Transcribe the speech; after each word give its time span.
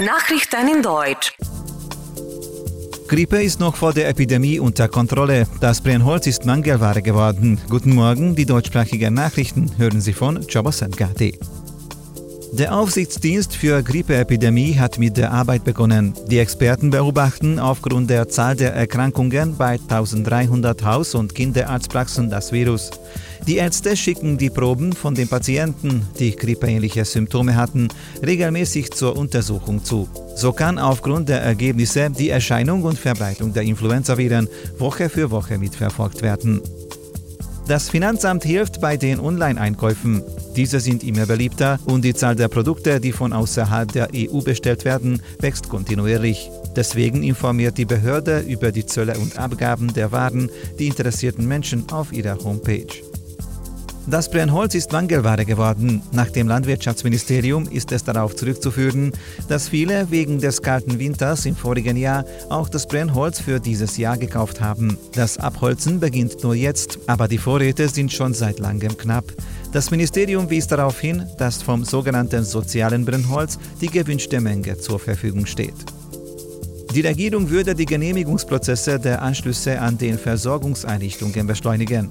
Nachrichten 0.00 0.68
in 0.68 0.82
Deutsch. 0.82 1.34
Grippe 3.08 3.42
ist 3.42 3.60
noch 3.60 3.76
vor 3.76 3.92
der 3.92 4.08
Epidemie 4.08 4.58
unter 4.58 4.88
Kontrolle. 4.88 5.46
Das 5.60 5.80
Brennholz 5.80 6.26
ist 6.26 6.44
Mangelware 6.44 7.02
geworden. 7.02 7.60
Guten 7.68 7.94
Morgen, 7.94 8.34
die 8.34 8.46
deutschsprachigen 8.46 9.14
Nachrichten 9.14 9.70
hören 9.78 10.00
Sie 10.00 10.12
von 10.12 10.46
Chabosengati. 10.48 11.38
Der 12.52 12.74
Aufsichtsdienst 12.74 13.54
für 13.54 13.82
Grippeepidemie 13.82 14.76
hat 14.76 14.98
mit 14.98 15.16
der 15.16 15.32
Arbeit 15.32 15.64
begonnen. 15.64 16.14
Die 16.30 16.38
Experten 16.38 16.90
beobachten 16.90 17.58
aufgrund 17.58 18.08
der 18.08 18.28
Zahl 18.28 18.56
der 18.56 18.72
Erkrankungen 18.74 19.56
bei 19.56 19.78
1300 19.88 20.84
Haus- 20.84 21.14
und 21.14 21.34
Kinderarztpraxen 21.34 22.30
das 22.30 22.52
Virus. 22.52 22.90
Die 23.46 23.56
Ärzte 23.56 23.96
schicken 23.96 24.38
die 24.38 24.50
Proben 24.50 24.92
von 24.92 25.14
den 25.14 25.28
Patienten, 25.28 26.06
die 26.18 26.34
grippeähnliche 26.34 27.04
Symptome 27.04 27.56
hatten, 27.56 27.88
regelmäßig 28.24 28.92
zur 28.92 29.16
Untersuchung 29.16 29.84
zu. 29.84 30.08
So 30.34 30.52
kann 30.52 30.78
aufgrund 30.78 31.28
der 31.28 31.42
Ergebnisse 31.42 32.10
die 32.10 32.30
Erscheinung 32.30 32.82
und 32.84 32.98
Verbreitung 32.98 33.52
der 33.52 33.64
Influenzaviren 33.64 34.48
Woche 34.78 35.08
für 35.08 35.30
Woche 35.30 35.58
mitverfolgt 35.58 36.22
werden. 36.22 36.62
Das 37.68 37.90
Finanzamt 37.90 38.44
hilft 38.44 38.80
bei 38.80 38.96
den 38.96 39.18
Online-Einkäufen. 39.18 40.22
Diese 40.56 40.80
sind 40.80 41.04
immer 41.04 41.26
beliebter 41.26 41.78
und 41.84 42.02
die 42.02 42.14
Zahl 42.14 42.34
der 42.34 42.48
Produkte, 42.48 42.98
die 42.98 43.12
von 43.12 43.34
außerhalb 43.34 43.92
der 43.92 44.08
EU 44.14 44.40
bestellt 44.40 44.86
werden, 44.86 45.20
wächst 45.38 45.68
kontinuierlich. 45.68 46.50
Deswegen 46.74 47.22
informiert 47.22 47.76
die 47.76 47.84
Behörde 47.84 48.40
über 48.40 48.72
die 48.72 48.86
Zölle 48.86 49.18
und 49.18 49.38
Abgaben 49.38 49.92
der 49.92 50.12
Waren 50.12 50.50
die 50.78 50.86
interessierten 50.86 51.46
Menschen 51.46 51.84
auf 51.90 52.10
ihrer 52.10 52.42
Homepage. 52.42 52.86
Das 54.08 54.30
Brennholz 54.30 54.76
ist 54.76 54.92
Mangelware 54.92 55.44
geworden. 55.44 56.00
Nach 56.12 56.30
dem 56.30 56.46
Landwirtschaftsministerium 56.46 57.68
ist 57.68 57.90
es 57.90 58.04
darauf 58.04 58.36
zurückzuführen, 58.36 59.10
dass 59.48 59.68
viele 59.68 60.12
wegen 60.12 60.38
des 60.38 60.62
kalten 60.62 61.00
Winters 61.00 61.44
im 61.44 61.56
vorigen 61.56 61.96
Jahr 61.96 62.24
auch 62.48 62.68
das 62.68 62.86
Brennholz 62.86 63.40
für 63.40 63.58
dieses 63.58 63.96
Jahr 63.96 64.16
gekauft 64.16 64.60
haben. 64.60 64.96
Das 65.12 65.38
Abholzen 65.38 65.98
beginnt 65.98 66.44
nur 66.44 66.54
jetzt, 66.54 67.00
aber 67.08 67.26
die 67.26 67.38
Vorräte 67.38 67.88
sind 67.88 68.12
schon 68.12 68.32
seit 68.32 68.60
langem 68.60 68.96
knapp. 68.96 69.24
Das 69.76 69.90
Ministerium 69.90 70.48
wies 70.48 70.66
darauf 70.66 70.98
hin, 71.00 71.26
dass 71.36 71.60
vom 71.60 71.84
sogenannten 71.84 72.42
sozialen 72.44 73.04
Brennholz 73.04 73.58
die 73.78 73.90
gewünschte 73.90 74.40
Menge 74.40 74.78
zur 74.78 74.98
Verfügung 74.98 75.44
steht. 75.44 75.74
Die 76.94 77.02
Regierung 77.02 77.50
würde 77.50 77.74
die 77.74 77.84
Genehmigungsprozesse 77.84 78.98
der 78.98 79.20
Anschlüsse 79.20 79.78
an 79.78 79.98
den 79.98 80.18
Versorgungseinrichtungen 80.18 81.46
beschleunigen. 81.46 82.08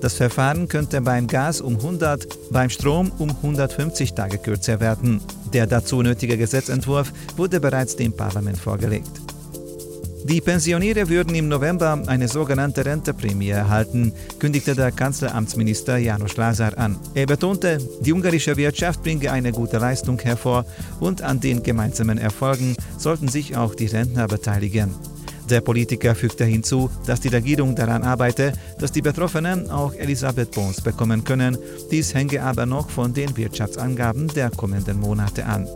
Das 0.00 0.14
Verfahren 0.14 0.68
könnte 0.68 1.00
beim 1.00 1.26
Gas 1.26 1.60
um 1.60 1.74
100, 1.74 2.52
beim 2.52 2.70
Strom 2.70 3.10
um 3.18 3.30
150 3.30 4.14
Tage 4.14 4.38
kürzer 4.38 4.78
werden. 4.78 5.20
Der 5.52 5.66
dazu 5.66 6.00
nötige 6.02 6.38
Gesetzentwurf 6.38 7.12
wurde 7.36 7.58
bereits 7.58 7.96
dem 7.96 8.12
Parlament 8.12 8.58
vorgelegt. 8.58 9.10
Die 10.28 10.42
Pensioniere 10.42 11.08
würden 11.08 11.34
im 11.34 11.48
November 11.48 12.02
eine 12.06 12.28
sogenannte 12.28 12.84
Renteprämie 12.84 13.48
erhalten, 13.48 14.12
kündigte 14.38 14.74
der 14.74 14.92
Kanzleramtsminister 14.92 15.96
Janos 15.96 16.36
Lazar 16.36 16.76
an. 16.76 16.98
Er 17.14 17.24
betonte, 17.24 17.78
die 18.02 18.12
ungarische 18.12 18.58
Wirtschaft 18.58 19.02
bringe 19.02 19.32
eine 19.32 19.52
gute 19.52 19.78
Leistung 19.78 20.18
hervor 20.20 20.66
und 21.00 21.22
an 21.22 21.40
den 21.40 21.62
gemeinsamen 21.62 22.18
Erfolgen 22.18 22.76
sollten 22.98 23.28
sich 23.28 23.56
auch 23.56 23.74
die 23.74 23.86
Rentner 23.86 24.28
beteiligen. 24.28 24.94
Der 25.48 25.62
Politiker 25.62 26.14
fügte 26.14 26.44
hinzu, 26.44 26.90
dass 27.06 27.20
die 27.20 27.28
Regierung 27.28 27.74
daran 27.74 28.02
arbeite, 28.02 28.52
dass 28.78 28.92
die 28.92 29.00
Betroffenen 29.00 29.70
auch 29.70 29.94
Elisabeth 29.94 30.50
Bons 30.50 30.82
bekommen 30.82 31.24
können. 31.24 31.56
Dies 31.90 32.12
hänge 32.12 32.42
aber 32.42 32.66
noch 32.66 32.90
von 32.90 33.14
den 33.14 33.34
Wirtschaftsangaben 33.34 34.28
der 34.28 34.50
kommenden 34.50 35.00
Monate 35.00 35.46
an. 35.46 35.66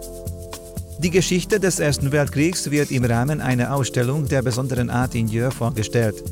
Die 1.02 1.10
Geschichte 1.10 1.58
des 1.58 1.80
Ersten 1.80 2.12
Weltkriegs 2.12 2.70
wird 2.70 2.92
im 2.92 3.04
Rahmen 3.04 3.40
einer 3.40 3.74
Ausstellung 3.74 4.28
der 4.28 4.40
besonderen 4.40 4.88
Art 4.88 5.16
in 5.16 5.26
Jör 5.26 5.50
vorgestellt. 5.50 6.22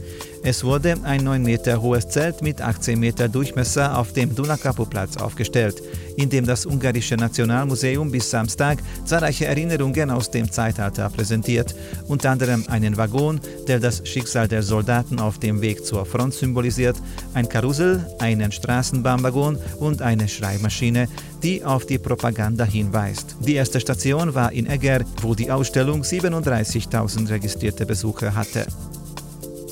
Es 0.42 0.64
wurde 0.64 0.94
ein 1.02 1.22
9 1.22 1.42
Meter 1.42 1.82
hohes 1.82 2.08
Zelt 2.08 2.40
mit 2.40 2.62
18 2.62 2.98
Meter 2.98 3.28
Durchmesser 3.28 3.98
auf 3.98 4.14
dem 4.14 4.34
Dunakapu-Platz 4.34 5.18
aufgestellt, 5.18 5.82
in 6.16 6.30
dem 6.30 6.46
das 6.46 6.64
Ungarische 6.64 7.14
Nationalmuseum 7.14 8.10
bis 8.10 8.30
Samstag 8.30 8.78
zahlreiche 9.04 9.44
Erinnerungen 9.44 10.10
aus 10.10 10.30
dem 10.30 10.50
Zeitalter 10.50 11.10
präsentiert, 11.10 11.74
unter 12.08 12.30
anderem 12.30 12.64
einen 12.68 12.96
Waggon, 12.96 13.38
der 13.68 13.80
das 13.80 14.08
Schicksal 14.08 14.48
der 14.48 14.62
Soldaten 14.62 15.20
auf 15.20 15.38
dem 15.38 15.60
Weg 15.60 15.84
zur 15.84 16.06
Front 16.06 16.32
symbolisiert, 16.32 16.96
ein 17.34 17.46
Karussell, 17.46 18.06
einen 18.18 18.50
Straßenbahnwaggon 18.50 19.58
und 19.78 20.00
eine 20.00 20.26
Schreibmaschine, 20.26 21.08
die 21.42 21.62
auf 21.62 21.84
die 21.84 21.98
Propaganda 21.98 22.64
hinweist. 22.64 23.36
Die 23.40 23.56
erste 23.56 23.78
Station 23.78 24.34
war 24.34 24.52
in 24.52 24.70
Eger, 24.70 25.04
wo 25.20 25.34
die 25.34 25.50
Ausstellung 25.50 26.00
37.000 26.00 27.28
registrierte 27.28 27.84
Besucher 27.84 28.34
hatte. 28.34 28.66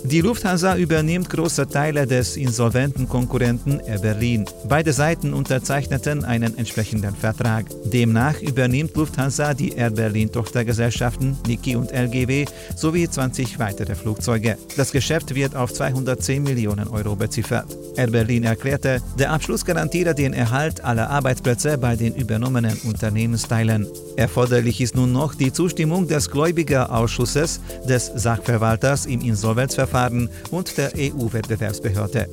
Die 0.05 0.21
Lufthansa 0.21 0.77
übernimmt 0.77 1.29
große 1.29 1.69
Teile 1.69 2.07
des 2.07 2.37
insolventen 2.37 3.09
Konkurrenten 3.09 3.81
Air 3.81 3.99
Berlin. 3.99 4.45
Beide 4.69 4.93
Seiten 4.93 5.35
unterzeichneten 5.35 6.25
einen 6.25 6.57
entsprechenden 6.57 7.15
Vertrag. 7.15 7.67
Demnach 7.85 8.41
übernimmt 8.41 8.97
Lufthansa 8.97 9.55
die 9.55 9.73
Air 9.73 9.91
Berlin 9.91 10.31
Tochtergesellschaften 10.31 11.37
Niki 11.47 11.75
und 11.75 11.91
LGW 11.91 12.47
sowie 12.77 13.09
20 13.09 13.59
weitere 13.59 13.95
Flugzeuge. 13.97 14.57
Das 14.77 14.93
Geschäft 14.93 15.35
wird 15.35 15.57
auf 15.57 15.73
210 15.73 16.43
Millionen 16.43 16.89
Euro 16.89 17.17
beziffert. 17.17 17.67
Air 17.97 18.11
Berlin 18.11 18.45
erklärte, 18.45 19.03
der 19.19 19.33
Abschluss 19.33 19.65
garantiere 19.65 20.15
den 20.15 20.33
Erhalt 20.33 20.85
aller 20.85 21.11
Arbeitsplätze 21.11 21.77
bei 21.77 21.97
den 21.97 22.15
übernommenen 22.15 22.79
Unternehmensteilen. 22.85 23.87
Erforderlich 24.17 24.81
ist 24.81 24.95
nun 24.95 25.13
noch 25.13 25.35
die 25.35 25.53
Zustimmung 25.53 26.07
des 26.07 26.31
Gläubigerausschusses, 26.31 27.61
des 27.89 28.13
Sachverwalters 28.15 29.07
im 29.07 29.21
Insolvenzverfahren 29.21 29.88
Verfahren 29.89 30.29
und 30.51 30.77
der 30.77 30.93
EU-Wettbewerbsbehörde. 30.97 32.29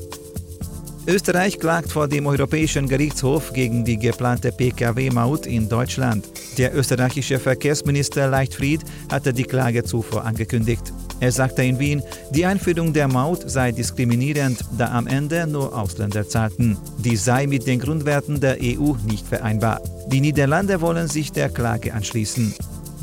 Österreich 1.07 1.59
klagt 1.59 1.91
vor 1.91 2.07
dem 2.07 2.25
Europäischen 2.25 2.89
Gerichtshof 2.89 3.53
gegen 3.53 3.85
die 3.85 3.97
geplante 3.97 4.51
Pkw-Maut 4.51 5.45
in 5.45 5.69
Deutschland. 5.69 6.27
Der 6.57 6.75
österreichische 6.75 7.39
Verkehrsminister 7.39 8.27
Leichtfried 8.27 8.81
hatte 9.11 9.31
die 9.31 9.43
Klage 9.43 9.83
zuvor 9.83 10.25
angekündigt. 10.25 10.91
Er 11.19 11.31
sagte 11.31 11.63
in 11.63 11.79
Wien, 11.79 12.01
die 12.31 12.45
Einführung 12.45 12.91
der 12.91 13.07
Maut 13.07 13.49
sei 13.49 13.71
diskriminierend, 13.71 14.59
da 14.77 14.91
am 14.91 15.05
Ende 15.05 15.45
nur 15.47 15.77
Ausländer 15.77 16.27
zahlten. 16.27 16.75
Dies 16.97 17.23
sei 17.23 17.45
mit 17.45 17.67
den 17.67 17.79
Grundwerten 17.79 18.39
der 18.39 18.57
EU 18.59 18.95
nicht 19.07 19.27
vereinbar. 19.27 19.81
Die 20.07 20.21
Niederlande 20.21 20.81
wollen 20.81 21.07
sich 21.07 21.31
der 21.31 21.49
Klage 21.49 21.93
anschließen. 21.93 22.53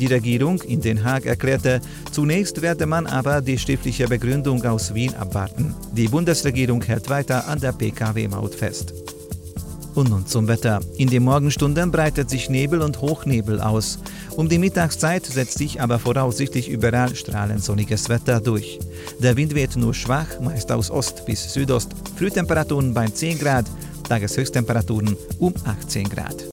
Die 0.02 0.08
Regierung 0.08 0.60
in 0.62 0.80
Den 0.80 1.04
Haag 1.04 1.26
erklärte, 1.26 1.80
zunächst 2.10 2.60
werde 2.60 2.86
man 2.86 3.06
aber 3.06 3.40
die 3.40 3.56
schriftliche 3.56 4.08
Begründung 4.08 4.60
aus 4.64 4.92
Wien 4.94 5.14
abwarten. 5.14 5.76
Die 5.92 6.08
Bundesregierung 6.08 6.82
hält 6.82 7.08
weiter 7.08 7.46
an 7.46 7.60
der 7.60 7.70
Pkw-Maut 7.70 8.52
fest. 8.52 8.92
Und 9.94 10.10
nun 10.10 10.26
zum 10.26 10.48
Wetter. 10.48 10.80
In 10.96 11.08
den 11.08 11.22
Morgenstunden 11.22 11.92
breitet 11.92 12.30
sich 12.30 12.50
Nebel 12.50 12.82
und 12.82 13.00
Hochnebel 13.00 13.60
aus. 13.60 14.00
Um 14.34 14.48
die 14.48 14.58
Mittagszeit 14.58 15.24
setzt 15.24 15.58
sich 15.58 15.80
aber 15.80 16.00
voraussichtlich 16.00 16.68
überall 16.68 17.14
strahlend 17.14 17.62
sonniges 17.62 18.08
Wetter 18.08 18.40
durch. 18.40 18.80
Der 19.20 19.36
Wind 19.36 19.54
weht 19.54 19.76
nur 19.76 19.94
schwach, 19.94 20.40
meist 20.40 20.72
aus 20.72 20.90
Ost 20.90 21.26
bis 21.26 21.54
Südost. 21.54 21.92
Frühtemperaturen 22.16 22.92
bei 22.92 23.06
10 23.06 23.38
Grad, 23.38 23.66
Tageshöchsttemperaturen 24.08 25.16
um 25.38 25.54
18 25.64 26.08
Grad. 26.08 26.34